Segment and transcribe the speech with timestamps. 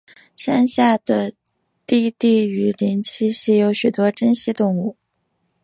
[0.35, 1.31] 山下的
[1.85, 4.97] 低地雨林栖息有许多珍稀动物。